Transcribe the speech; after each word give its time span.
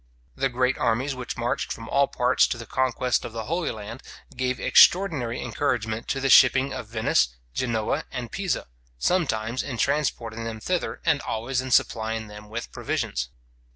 The 0.35 0.49
great 0.49 0.79
armies 0.79 1.13
which 1.13 1.37
marched 1.37 1.71
from 1.71 1.87
all 1.87 2.07
parts 2.07 2.47
to 2.47 2.57
the 2.57 2.65
conquest 2.65 3.23
of 3.23 3.33
the 3.33 3.45
Holy 3.45 3.69
Land, 3.69 4.01
gave 4.35 4.59
extraordinary 4.59 5.39
encouragement 5.39 6.07
to 6.07 6.19
the 6.19 6.27
shipping 6.27 6.73
of 6.73 6.87
Venice, 6.87 7.35
Genoa, 7.53 8.05
and 8.11 8.31
Pisa, 8.31 8.65
sometimes 8.97 9.61
in 9.61 9.77
transporting 9.77 10.43
them 10.43 10.59
thither, 10.59 11.01
and 11.05 11.21
always 11.21 11.61
in 11.61 11.69
supplying 11.69 12.25
them 12.29 12.49
with 12.49 12.71
provisions. 12.71 13.29